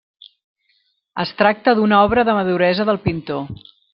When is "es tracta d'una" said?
1.25-2.01